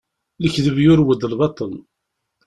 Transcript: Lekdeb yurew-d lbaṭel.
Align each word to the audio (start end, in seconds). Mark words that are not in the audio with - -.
Lekdeb 0.43 0.77
yurew-d 0.83 1.21
lbaṭel. 1.31 1.71